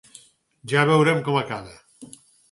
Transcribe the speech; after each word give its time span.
Ja 0.71 0.85
veurem 0.91 1.21
com 1.27 1.37
acaba. 1.41 2.11